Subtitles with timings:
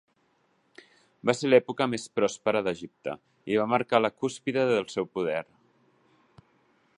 [1.29, 3.15] Va ser l'època més pròspera d'Egipte
[3.53, 5.39] i va marcar la cúspide del seu poder.